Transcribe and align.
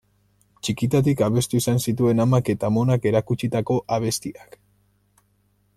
Txikitatik 0.67 1.19
abestu 1.25 1.59
izan 1.59 1.77
zituen 1.91 2.23
amak 2.25 2.49
eta 2.55 2.71
amonak 2.73 3.05
erakutsitako 3.11 3.79
abestiak. 3.99 4.59